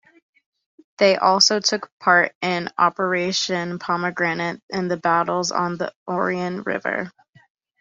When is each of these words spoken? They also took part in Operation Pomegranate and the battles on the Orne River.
They 0.97 1.17
also 1.17 1.59
took 1.59 1.91
part 1.99 2.31
in 2.41 2.69
Operation 2.79 3.77
Pomegranate 3.77 4.59
and 4.71 4.89
the 4.89 4.97
battles 4.97 5.51
on 5.51 5.77
the 5.77 5.93
Orne 6.07 6.63
River. 6.63 7.11